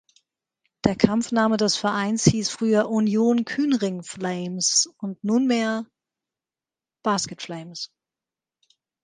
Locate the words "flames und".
4.01-5.23